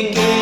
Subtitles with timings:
[0.00, 0.41] again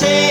[0.00, 0.27] say